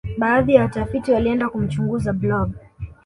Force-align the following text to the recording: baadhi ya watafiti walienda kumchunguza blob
baadhi 0.17 0.53
ya 0.53 0.61
watafiti 0.61 1.11
walienda 1.11 1.49
kumchunguza 1.49 2.13
blob 2.13 2.51